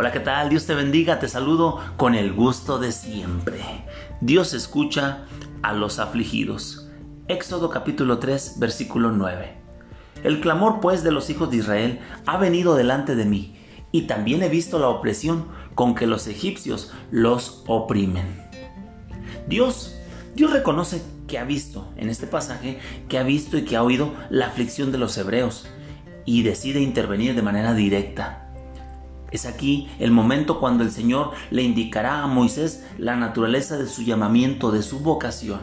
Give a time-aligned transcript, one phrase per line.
[0.00, 0.48] Hola, ¿qué tal?
[0.48, 3.58] Dios te bendiga, te saludo con el gusto de siempre.
[4.20, 5.24] Dios escucha
[5.60, 6.88] a los afligidos.
[7.26, 9.56] Éxodo capítulo 3, versículo 9.
[10.22, 13.58] El clamor pues de los hijos de Israel ha venido delante de mí,
[13.90, 18.46] y también he visto la opresión con que los egipcios los oprimen.
[19.48, 19.96] Dios,
[20.36, 22.78] Dios reconoce que ha visto, en este pasaje,
[23.08, 25.66] que ha visto y que ha oído la aflicción de los hebreos,
[26.24, 28.47] y decide intervenir de manera directa.
[29.30, 34.02] Es aquí el momento cuando el Señor le indicará a Moisés la naturaleza de su
[34.02, 35.60] llamamiento, de su vocación.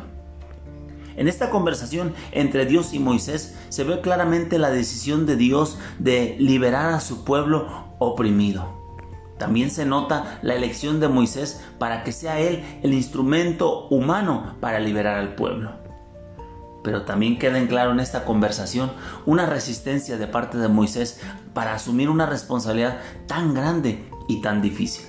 [1.17, 6.35] En esta conversación entre Dios y Moisés se ve claramente la decisión de Dios de
[6.39, 7.67] liberar a su pueblo
[7.99, 8.83] oprimido.
[9.37, 14.79] También se nota la elección de Moisés para que sea él el instrumento humano para
[14.79, 15.84] liberar al pueblo.
[16.85, 18.91] Pero también queda en claro en esta conversación
[19.25, 21.19] una resistencia de parte de Moisés
[21.55, 25.03] para asumir una responsabilidad tan grande y tan difícil.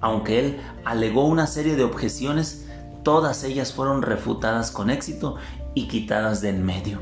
[0.00, 2.66] Aunque él alegó una serie de objeciones,
[3.04, 5.36] todas ellas fueron refutadas con éxito
[5.72, 7.00] y quitadas de en medio.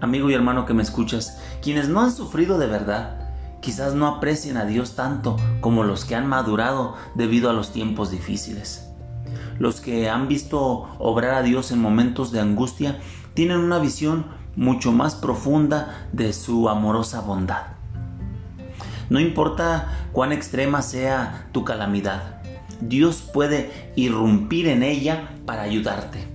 [0.00, 4.58] Amigo y hermano que me escuchas, quienes no han sufrido de verdad, quizás no aprecien
[4.58, 8.92] a Dios tanto como los que han madurado debido a los tiempos difíciles.
[9.58, 12.98] Los que han visto obrar a Dios en momentos de angustia
[13.34, 14.26] tienen una visión
[14.56, 17.62] mucho más profunda de su amorosa bondad.
[19.08, 22.42] No importa cuán extrema sea tu calamidad,
[22.80, 26.26] Dios puede irrumpir en ella para ayudarte.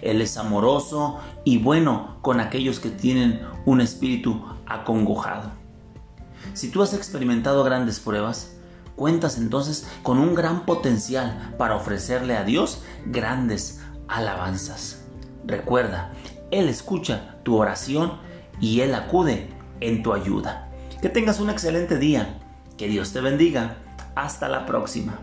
[0.00, 5.50] Él es amoroso y bueno con aquellos que tienen un espíritu acongojado.
[6.54, 8.56] Si tú has experimentado grandes pruebas,
[9.02, 15.02] cuentas entonces con un gran potencial para ofrecerle a Dios grandes alabanzas.
[15.44, 16.12] Recuerda,
[16.52, 18.18] Él escucha tu oración
[18.60, 19.48] y Él acude
[19.80, 20.70] en tu ayuda.
[21.00, 22.38] Que tengas un excelente día.
[22.76, 23.78] Que Dios te bendiga.
[24.14, 25.18] Hasta la próxima.